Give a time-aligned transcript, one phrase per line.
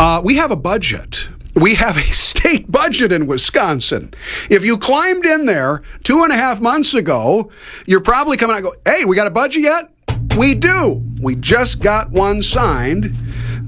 [0.00, 1.28] Uh, we have a budget.
[1.56, 4.14] We have a state budget in Wisconsin.
[4.48, 7.52] If you climbed in there two and a half months ago,
[7.84, 9.90] you're probably coming out and go, hey, we got a budget yet?
[10.38, 11.04] We do.
[11.20, 13.14] We just got one signed.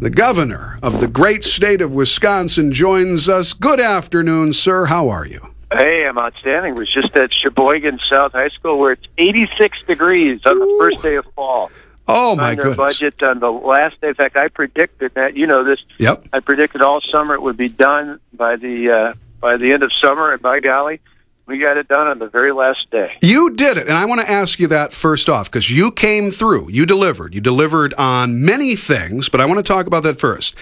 [0.01, 3.53] The governor of the great state of Wisconsin joins us.
[3.53, 4.87] Good afternoon, sir.
[4.87, 5.47] How are you?
[5.71, 6.77] Hey, I'm outstanding.
[6.77, 11.17] Was just at Sheboygan South High School where it's 86 degrees on the first day
[11.17, 11.71] of fall.
[12.09, 12.77] Oh my goodness!
[12.77, 14.09] budget on the last day.
[14.09, 15.37] In fact, I predicted that.
[15.37, 15.79] You know this.
[15.99, 16.27] Yep.
[16.33, 19.93] I predicted all summer it would be done by the uh, by the end of
[20.03, 21.01] summer, and by golly,
[21.47, 23.17] we got it done on the very last day.
[23.21, 23.89] You did it.
[23.89, 26.71] And I want to ask you that first off because you came through.
[26.71, 27.35] You delivered.
[27.35, 30.59] You delivered on many things, but I want to talk about that first.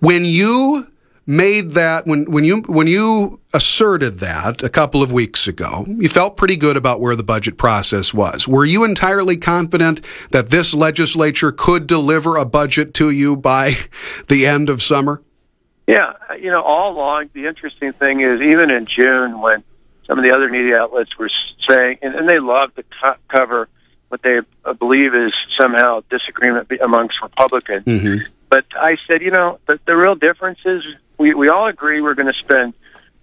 [0.00, 0.86] When you
[1.26, 6.08] made that when when you when you asserted that a couple of weeks ago you
[6.08, 10.00] felt pretty good about where the budget process was were you entirely confident
[10.32, 13.74] that this legislature could deliver a budget to you by
[14.28, 15.22] the end of summer
[15.86, 19.64] Yeah, you know, all along the interesting thing is even in June when
[20.06, 21.30] some of the other media outlets were
[21.68, 23.68] saying, and, and they love to co- cover
[24.08, 24.40] what they
[24.78, 27.84] believe is somehow disagreement amongst Republicans.
[27.84, 28.24] mm-hmm.
[28.48, 30.84] But I said, you know, the, the real difference is
[31.22, 32.74] we, we all agree we're going to spend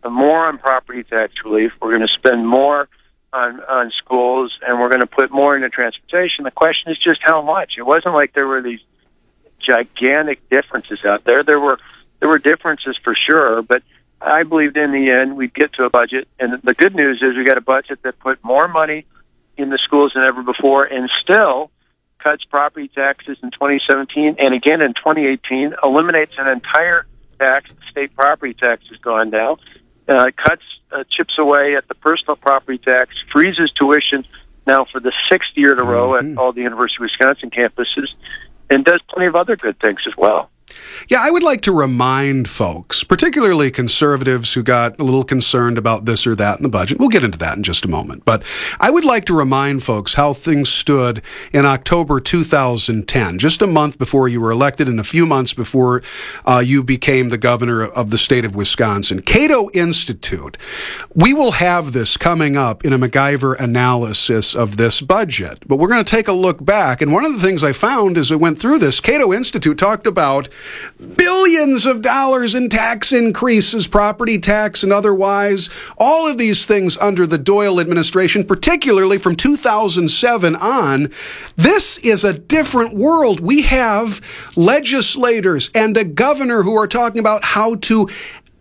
[0.09, 1.73] more on property tax relief.
[1.81, 2.87] We're going to spend more
[3.33, 6.45] on on schools, and we're going to put more into transportation.
[6.45, 7.73] The question is just how much.
[7.77, 8.79] It wasn't like there were these
[9.59, 11.43] gigantic differences out there.
[11.43, 11.77] There were
[12.19, 13.83] there were differences for sure, but
[14.21, 16.27] I believed in the end we'd get to a budget.
[16.39, 19.05] And the good news is we got a budget that put more money
[19.57, 21.69] in the schools than ever before, and still
[22.19, 27.05] cuts property taxes in 2017 and again in 2018, eliminates an entire
[27.39, 27.69] tax.
[27.71, 29.57] The state property tax has gone down.
[30.07, 34.25] Uh, cuts uh, chips away at the personal property tax, freezes tuition
[34.65, 36.33] now for the sixth year in a row Mhm.
[36.33, 38.07] at all the University of Wisconsin campuses,
[38.69, 40.49] and does plenty of other good things as well.
[41.07, 46.05] Yeah, I would like to remind folks, particularly conservatives who got a little concerned about
[46.05, 46.99] this or that in the budget.
[46.99, 48.25] We'll get into that in just a moment.
[48.25, 48.43] But
[48.79, 53.97] I would like to remind folks how things stood in October 2010, just a month
[53.97, 56.03] before you were elected and a few months before
[56.45, 59.21] uh, you became the governor of the state of Wisconsin.
[59.21, 60.57] Cato Institute,
[61.15, 65.67] we will have this coming up in a MacIver analysis of this budget.
[65.67, 67.01] But we're going to take a look back.
[67.01, 70.05] And one of the things I found as I went through this, Cato Institute talked
[70.05, 70.49] about
[71.15, 77.25] billions of dollars in tax increases, property tax and otherwise, all of these things under
[77.25, 81.11] the Doyle administration, particularly from 2007 on.
[81.55, 83.39] This is a different world.
[83.39, 84.21] We have
[84.55, 88.07] legislators and a governor who are talking about how to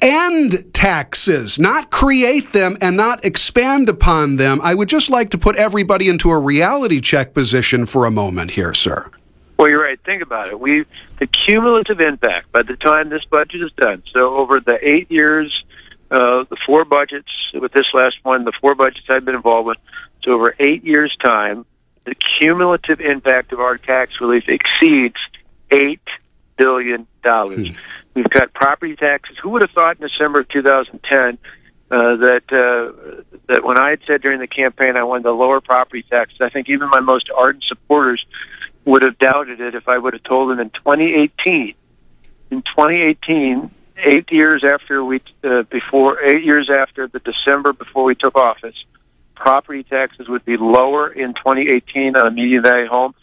[0.00, 4.60] end taxes, not create them and not expand upon them.
[4.62, 8.52] I would just like to put everybody into a reality check position for a moment
[8.52, 9.10] here, sir.
[9.58, 9.98] Well, you're right.
[10.04, 10.60] Think about it.
[10.60, 10.84] We
[11.18, 14.04] the cumulative impact by the time this budget is done.
[14.12, 15.52] So over the eight years,
[16.10, 19.78] uh, the four budgets with this last one, the four budgets I've been involved with.
[20.22, 21.66] So over eight years' time,
[22.04, 25.16] the cumulative impact of our tax relief exceeds
[25.72, 26.00] eight
[26.56, 27.72] billion dollars.
[28.14, 29.36] We've got property taxes.
[29.42, 31.38] Who would have thought in December of 2010
[31.90, 35.60] uh, that uh, that when I had said during the campaign I wanted to lower
[35.60, 38.24] property taxes, I think even my most ardent supporters
[38.88, 41.74] would have doubted it if I would have told them in 2018.
[42.50, 48.14] In 2018, eight years after we uh, before eight years after the December before we
[48.14, 48.76] took office,
[49.34, 53.14] property taxes would be lower in 2018 on a median value home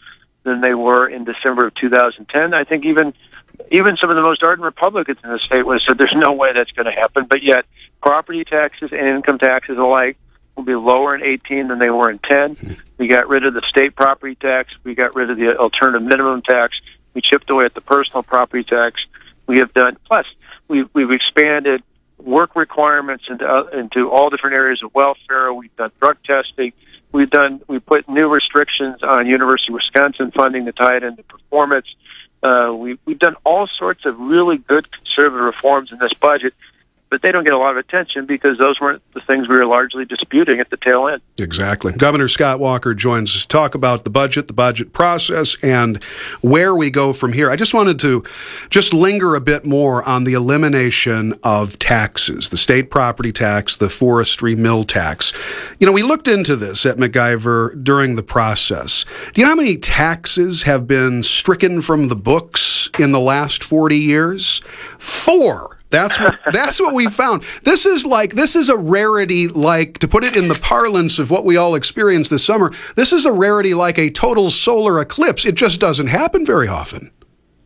[0.44, 2.54] than they were in December of 2010.
[2.54, 3.12] I think even
[3.72, 6.32] even some of the most ardent Republicans in the state would have said there's no
[6.32, 7.26] way that's going to happen.
[7.28, 7.64] But yet,
[8.00, 10.16] property taxes and income taxes alike
[10.56, 12.76] will be lower in 18 than they were in 10.
[12.98, 14.72] We got rid of the state property tax.
[14.82, 16.76] We got rid of the alternative minimum tax.
[17.14, 19.04] We chipped away at the personal property tax.
[19.46, 20.26] We have done plus
[20.68, 21.82] we've we've expanded
[22.18, 25.52] work requirements into uh, into all different areas of welfare.
[25.52, 26.72] We've done drug testing.
[27.12, 31.22] We've done we put new restrictions on University of Wisconsin funding to tie it into
[31.22, 31.86] performance.
[32.42, 36.54] Uh, we, we've done all sorts of really good conservative reforms in this budget,
[37.08, 39.66] but they don't get a lot of attention because those weren't the things we were
[39.66, 41.22] largely disputing at the tail end.
[41.38, 41.92] Exactly.
[41.92, 46.02] Governor Scott Walker joins us to talk about the budget, the budget process, and
[46.40, 47.50] where we go from here.
[47.50, 48.24] I just wanted to
[48.70, 53.88] just linger a bit more on the elimination of taxes, the state property tax, the
[53.88, 55.32] forestry mill tax.
[55.78, 59.04] You know, we looked into this at MacIver during the process.
[59.32, 63.62] Do you know how many taxes have been stricken from the books in the last
[63.62, 64.60] 40 years?
[64.98, 65.75] Four.
[65.90, 67.44] That's what that's what we found.
[67.62, 71.30] This is like this is a rarity like to put it in the parlance of
[71.30, 72.72] what we all experienced this summer.
[72.96, 75.46] This is a rarity like a total solar eclipse.
[75.46, 77.10] It just doesn't happen very often.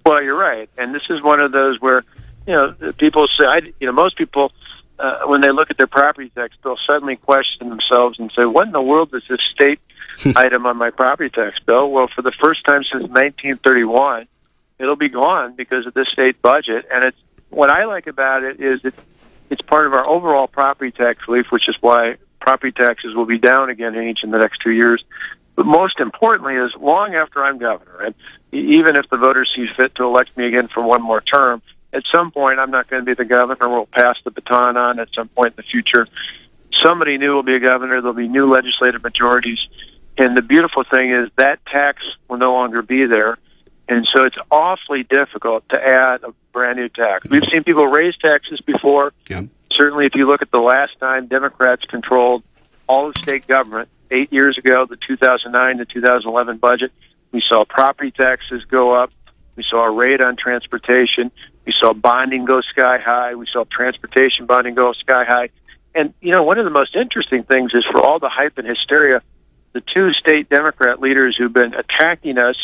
[0.04, 2.04] Well, you're right, and this is one of those where
[2.46, 4.52] you know, people say, I, you know, most people,
[4.98, 8.66] uh, when they look at their property tax bill, suddenly question themselves and say, what
[8.66, 9.78] in the world is this state
[10.36, 11.90] item on my property tax bill?
[11.90, 14.26] Well, for the first time since 1931,
[14.78, 16.86] it'll be gone because of this state budget.
[16.92, 17.18] And it's
[17.50, 18.94] what I like about it is it,
[19.50, 23.38] it's part of our overall property tax relief, which is why property taxes will be
[23.38, 25.04] down again in each in the next two years.
[25.56, 28.14] But most importantly is long after I'm governor, and
[28.52, 31.60] even if the voters see fit to elect me again for one more term,
[31.92, 33.68] at some point I'm not going to be the governor.
[33.68, 36.06] We'll pass the baton on at some point in the future.
[36.72, 38.00] Somebody new will be a governor.
[38.00, 39.58] There'll be new legislative majorities.
[40.16, 43.38] And the beautiful thing is that tax will no longer be there.
[43.90, 47.28] And so it's awfully difficult to add a brand new tax.
[47.28, 49.12] We've seen people raise taxes before.
[49.28, 49.42] Yeah.
[49.72, 52.44] Certainly, if you look at the last time Democrats controlled
[52.86, 56.92] all of state government, eight years ago, the 2009 to 2011 budget,
[57.32, 59.12] we saw property taxes go up.
[59.56, 61.32] We saw a rate on transportation.
[61.66, 63.34] We saw bonding go sky high.
[63.34, 65.48] We saw transportation bonding go sky high.
[65.96, 68.66] And, you know, one of the most interesting things is for all the hype and
[68.68, 69.20] hysteria,
[69.72, 72.56] the two state Democrat leaders who've been attacking us,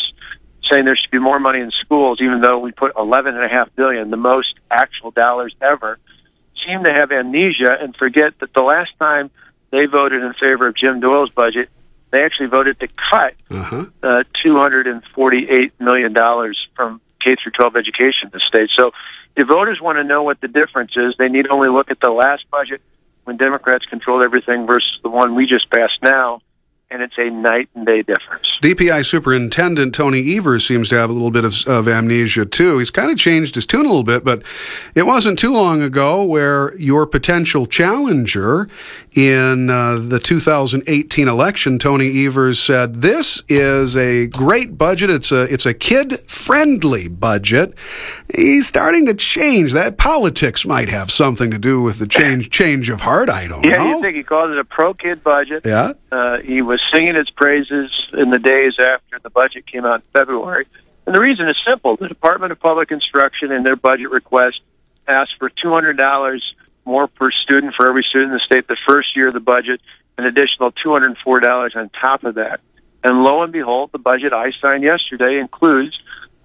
[0.71, 3.49] saying there should be more money in schools, even though we put eleven and a
[3.49, 5.99] half billion, the most actual dollars ever,
[6.65, 9.29] seem to have amnesia and forget that the last time
[9.71, 11.69] they voted in favor of Jim Doyle's budget,
[12.11, 13.85] they actually voted to cut Uh-huh.
[14.03, 18.69] uh, two hundred and forty-eight million dollars from K through 12 education in the state.
[18.75, 18.91] So,
[19.35, 22.09] if voters want to know what the difference is, they need only look at the
[22.11, 22.81] last budget
[23.25, 26.41] when Democrats controlled everything versus the one we just passed now,
[26.89, 28.47] and it's a night and day difference.
[28.63, 32.77] DPI Superintendent Tony Evers seems to have a little bit of, of amnesia too.
[32.79, 34.43] He's kind of changed his tune a little bit, but
[34.95, 38.69] it wasn't too long ago where your potential challenger
[39.13, 45.09] in uh, the 2018 election, Tony Evers said, "This is a great budget.
[45.09, 47.73] It's a it's a kid friendly budget."
[48.35, 49.97] He's starting to change that.
[49.97, 53.29] Politics might have something to do with the change change of heart.
[53.29, 53.83] I don't Yeah, know.
[53.85, 55.65] Yeah, you think he called it a pro kid budget?
[55.65, 55.93] yeah.
[56.11, 60.01] Uh, he was singing its praises in the days after the budget came out in
[60.13, 60.65] February.
[61.05, 61.95] And the reason is simple.
[61.95, 64.59] The Department of Public Instruction in their budget request
[65.07, 66.41] asked for $200
[66.83, 69.79] more per student for every student in the state the first year of the budget,
[70.17, 72.59] an additional $204 on top of that.
[73.05, 75.97] And lo and behold, the budget I signed yesterday includes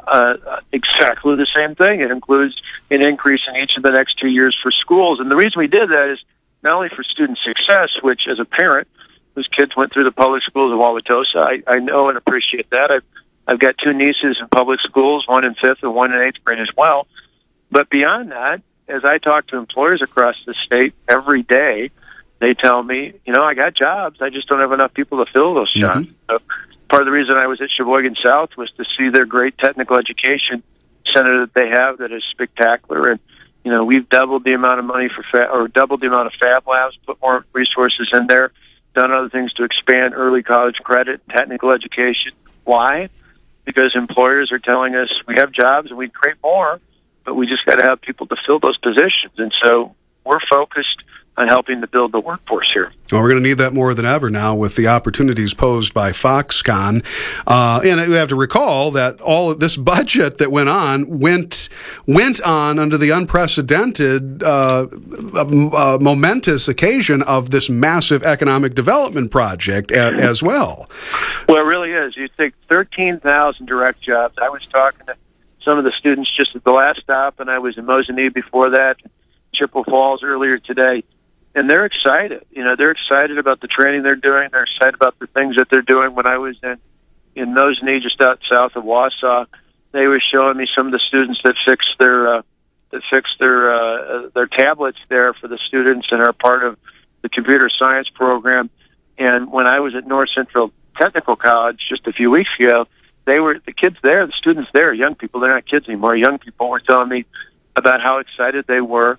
[0.07, 2.01] uh, exactly the same thing.
[2.01, 2.61] It includes
[2.91, 5.21] an increase in each of the next two years for schools.
[5.21, 6.23] And the reason we did that is
[6.63, 8.89] not only for student success, which as a parent
[9.35, 12.91] whose kids went through the public schools of Wauwatosa, I, I know and appreciate that.
[12.91, 13.05] I've,
[13.47, 16.61] I've got two nieces in public schools, one in fifth and one in eighth grade
[16.61, 17.07] as well.
[17.71, 21.91] But beyond that, as I talk to employers across the state every day,
[22.41, 24.21] they tell me, you know, I got jobs.
[24.21, 26.09] I just don't have enough people to fill those jobs.
[26.29, 26.41] So
[26.93, 29.99] part of the reason I was at Sheboygan South was to see their great technical
[29.99, 30.63] education
[31.15, 33.13] center that they have that is spectacular.
[33.13, 33.21] And,
[33.65, 36.35] you know, we've doubled the amount of money for fa- or doubled the amount of
[36.35, 38.53] fab labs, put more resources in there,
[38.95, 42.33] done other things to expand early college credit, technical education.
[42.65, 43.09] Why?
[43.65, 46.79] Because employers are telling us we have jobs and we create more,
[47.25, 49.33] but we just got to have people to fill those positions.
[49.39, 49.95] And so
[50.27, 51.03] we're focused
[51.39, 52.93] on helping to build the workforce here.
[53.11, 56.11] Well, we're going to need that more than ever now with the opportunities posed by
[56.11, 57.05] Foxconn.
[57.47, 61.71] Uh, and we have to recall that all of this budget that went on went
[62.07, 64.87] went on under the unprecedented, uh,
[65.35, 70.89] uh, momentous occasion of this massive economic development project a- as well.
[71.49, 72.17] Well, it really is.
[72.17, 74.37] You take 13,000 direct jobs.
[74.41, 75.17] I was talking to
[75.65, 78.71] some of the students just at the last stop, and I was in Mosinee before
[78.71, 78.97] that,
[79.55, 81.05] Chippewa Falls earlier today.
[81.55, 82.45] And they're excited.
[82.51, 84.49] You know, they're excited about the training they're doing.
[84.51, 86.15] They're excited about the things that they're doing.
[86.15, 86.79] When I was in
[87.35, 89.47] in Mosinee, just out south of Wausau,
[89.93, 92.43] they were showing me some of the students that fixed their uh,
[92.91, 96.79] that fixed their uh, their tablets there for the students and are part of
[97.23, 98.71] the computer science program.
[99.19, 102.87] And when I was at North Central Technical College just a few weeks ago,
[103.25, 105.41] they were the kids there, the students there, young people.
[105.41, 106.17] They're not kids anymore.
[106.17, 107.27] Young people were telling me
[107.77, 109.19] about how excited they were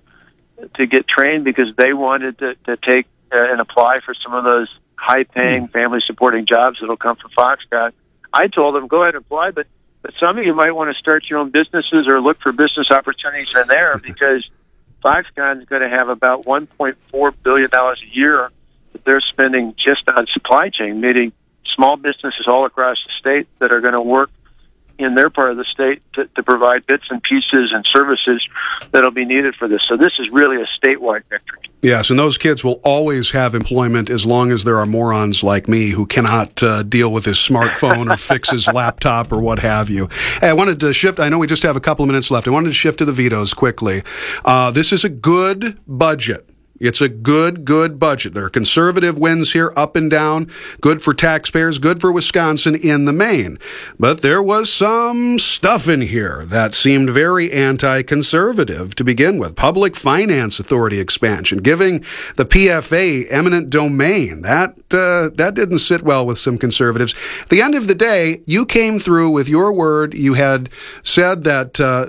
[0.74, 4.44] to get trained because they wanted to, to take uh, and apply for some of
[4.44, 7.92] those high-paying, family-supporting jobs that'll come from Foxconn.
[8.32, 9.66] I told them, go ahead and apply, but
[10.02, 12.90] but some of you might want to start your own businesses or look for business
[12.90, 14.48] opportunities in there because
[15.02, 18.50] Foxconn is going to have about 1.4 billion dollars a year
[18.92, 21.32] that they're spending just on supply chain, meaning
[21.74, 24.30] small businesses all across the state that are going to work
[24.98, 28.46] in their part of the state to, to provide bits and pieces and services
[28.92, 29.82] that'll be needed for this.
[29.88, 31.58] So this is really a statewide victory.
[31.82, 35.68] Yes, and those kids will always have employment as long as there are morons like
[35.68, 39.90] me who cannot uh, deal with his smartphone or fix his laptop or what have
[39.90, 40.08] you.
[40.40, 41.20] Hey, I wanted to shift.
[41.20, 42.48] I know we just have a couple of minutes left.
[42.48, 44.02] I wanted to shift to the vetoes quickly.
[44.44, 46.48] Uh, this is a good budget.
[46.80, 48.34] It's a good, good budget.
[48.34, 50.50] There are conservative wins here, up and down.
[50.80, 53.60] Good for taxpayers, good for Wisconsin in the main.
[54.00, 59.54] But there was some stuff in here that seemed very anti conservative to begin with.
[59.54, 62.04] Public Finance Authority expansion, giving
[62.34, 64.42] the PFA eminent domain.
[64.42, 67.14] That, uh, that didn't sit well with some conservatives.
[67.42, 70.12] At the end of the day, you came through with your word.
[70.12, 70.70] You had
[71.04, 72.06] said that uh,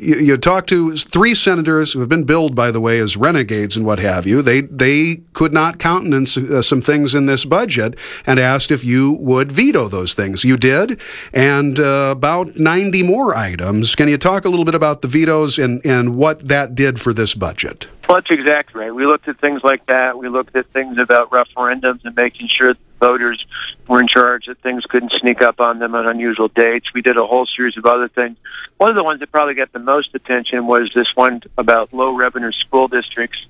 [0.00, 3.76] you, you talked to three senators who have been billed, by the way, as renegades
[3.76, 4.42] and what have you.
[4.42, 9.12] They they could not countenance uh, some things in this budget and asked if you
[9.20, 10.44] would veto those things.
[10.44, 11.00] You did,
[11.32, 13.94] and uh, about 90 more items.
[13.94, 17.12] Can you talk a little bit about the vetoes and, and what that did for
[17.12, 17.86] this budget?
[18.08, 18.94] Well, that's exactly right.
[18.94, 20.18] We looked at things like that.
[20.18, 23.44] We looked at things about referendums and making sure voters
[23.88, 26.86] were in charge, that things couldn't sneak up on them on unusual dates.
[26.94, 28.36] We did a whole series of other things.
[28.78, 32.14] One of the ones that probably got the most attention was this one about low
[32.14, 33.44] revenue school districts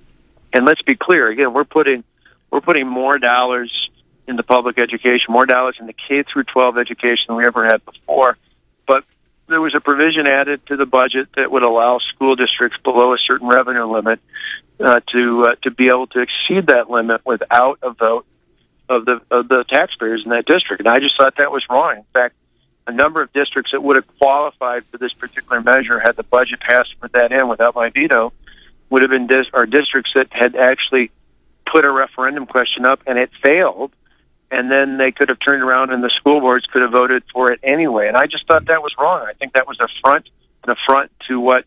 [0.54, 2.04] and let's be clear again, we're putting
[2.50, 3.90] we're putting more dollars
[4.26, 7.84] into public education, more dollars in the K through 12 education than we ever had
[7.84, 8.38] before.
[8.86, 9.04] But
[9.48, 13.18] there was a provision added to the budget that would allow school districts below a
[13.18, 14.20] certain revenue limit
[14.80, 18.24] uh, to uh, to be able to exceed that limit without a vote
[18.88, 20.80] of the of the taxpayers in that district.
[20.80, 21.96] And I just thought that was wrong.
[21.96, 22.36] In fact,
[22.86, 26.60] a number of districts that would have qualified for this particular measure had the budget
[26.60, 28.32] passed with that in without my veto
[28.90, 31.10] would have been dis- or districts that had actually
[31.66, 33.92] put a referendum question up and it failed,
[34.50, 37.50] and then they could have turned around and the school boards could have voted for
[37.50, 38.08] it anyway.
[38.08, 39.26] And I just thought that was wrong.
[39.28, 40.28] I think that was a front
[40.64, 41.64] an affront to what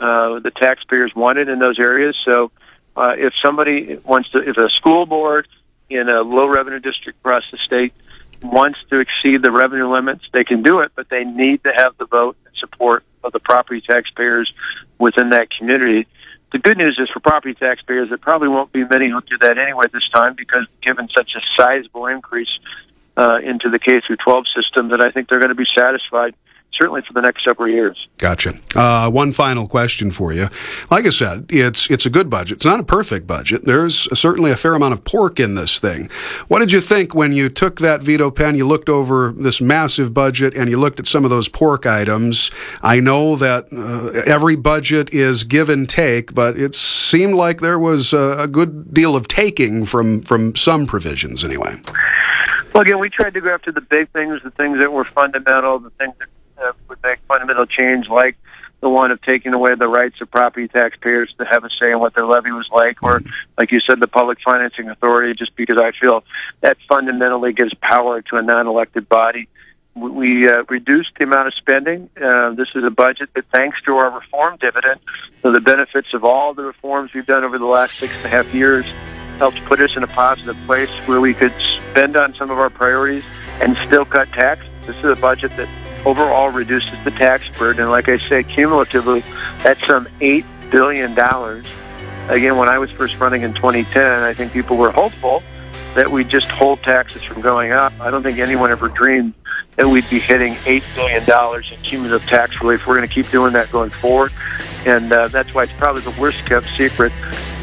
[0.00, 2.16] uh, the taxpayers wanted in those areas.
[2.24, 2.50] So
[2.96, 5.48] uh, if somebody wants to, if a school board
[5.88, 7.92] in a low revenue district across the state
[8.42, 11.96] wants to exceed the revenue limits, they can do it, but they need to have
[11.98, 14.52] the vote and support of the property taxpayers
[14.98, 16.06] within that community.
[16.52, 19.58] The good news is for property taxpayers, there probably won't be many who do that
[19.58, 22.58] anyway this time because given such a sizable increase
[23.16, 26.34] uh, into the K through 12 system, that I think they're going to be satisfied
[26.78, 28.06] certainly for the next several years.
[28.18, 28.54] Gotcha.
[28.74, 30.48] Uh, one final question for you.
[30.90, 32.56] Like I said, it's it's a good budget.
[32.56, 33.64] It's not a perfect budget.
[33.64, 36.10] There's certainly a fair amount of pork in this thing.
[36.48, 38.56] What did you think when you took that veto pen?
[38.56, 42.50] You looked over this massive budget and you looked at some of those pork items.
[42.82, 47.78] I know that uh, every budget is give and take, but it seemed like there
[47.78, 51.74] was a, a good deal of taking from from some provisions anyway.
[52.72, 55.78] Well, again, we tried to go after the big things, the things that were fundamental,
[55.78, 56.28] the things that
[56.62, 58.36] uh, would make fundamental change, like
[58.80, 61.98] the one of taking away the rights of property taxpayers to have a say in
[61.98, 63.22] what their levy was like, or
[63.58, 66.24] like you said, the public financing authority, just because I feel
[66.60, 69.48] that fundamentally gives power to a non-elected body.
[69.94, 72.10] We uh, reduced the amount of spending.
[72.22, 75.00] Uh, this is a budget that, thanks to our reform dividend,
[75.40, 78.28] so the benefits of all the reforms we've done over the last six and a
[78.28, 78.84] half years,
[79.38, 81.52] helps put us in a positive place where we could
[81.90, 83.24] spend on some of our priorities
[83.60, 84.68] and still cut taxes.
[84.86, 85.68] This is a budget that
[86.06, 87.82] overall reduces the tax burden.
[87.82, 89.22] And like I say, cumulatively,
[89.62, 91.12] that's some $8 billion.
[92.30, 95.42] Again, when I was first running in 2010, I think people were hopeful
[95.94, 97.92] that we'd just hold taxes from going up.
[98.00, 99.34] I don't think anyone ever dreamed
[99.74, 102.86] that we'd be hitting $8 billion in cumulative tax relief.
[102.86, 104.32] We're going to keep doing that going forward.
[104.86, 107.12] And uh, that's why it's probably the worst kept secret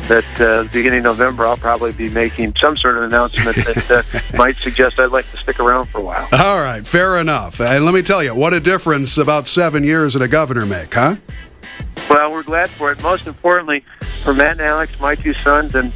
[0.08, 4.38] that uh, beginning of November I'll probably be making some sort of announcement that uh,
[4.38, 6.28] might suggest I'd like to stick around for a while.
[6.32, 7.60] All right, fair enough.
[7.60, 10.94] And let me tell you, what a difference about seven years at a governor make,
[10.94, 11.16] huh?
[12.10, 13.02] Well, we're glad for it.
[13.02, 13.84] Most importantly,
[14.24, 15.92] for Matt and Alex, my two sons, and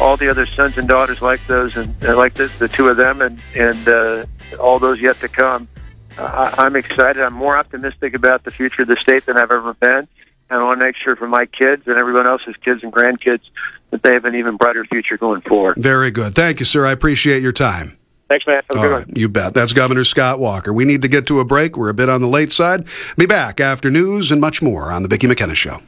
[0.00, 2.96] all the other sons and daughters like those, and uh, like the, the two of
[2.96, 4.26] them, and and uh,
[4.58, 5.68] all those yet to come.
[6.18, 7.22] Uh, I'm excited.
[7.22, 10.08] I'm more optimistic about the future of the state than I've ever been.
[10.52, 13.40] And I want to make sure for my kids and everyone else's kids and grandkids
[13.90, 15.78] that they have an even brighter future going forward.
[15.78, 16.34] Very good.
[16.34, 16.84] Thank you, sir.
[16.84, 17.96] I appreciate your time.
[18.28, 18.64] Thanks, Matt.
[18.68, 19.16] Have a All good right, one.
[19.16, 19.54] you bet.
[19.54, 20.72] That's Governor Scott Walker.
[20.72, 21.76] We need to get to a break.
[21.76, 22.86] We're a bit on the late side.
[23.16, 25.82] Be back after news and much more on The Vicki McKenna Show.